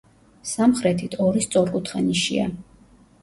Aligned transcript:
სამხრეთით 0.51 1.17
ორი 1.27 1.45
სწორკუთხა 1.45 2.03
ნიშია. 2.07 2.47